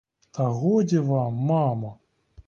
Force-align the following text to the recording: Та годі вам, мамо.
Та 0.31 0.43
годі 0.43 0.99
вам, 0.99 1.33
мамо. 1.33 1.99